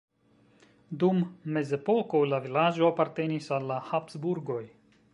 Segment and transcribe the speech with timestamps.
[1.03, 1.19] Dum
[1.59, 4.63] mezepoko la vilaĝo apartenis al la Habsburgoj.